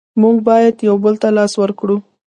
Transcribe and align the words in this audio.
موږ 0.21 0.37
باید 0.47 0.75
یو 0.87 0.95
بل 1.03 1.15
ته 1.21 1.29
لاس 1.37 1.53
ورکړو. 1.61 1.97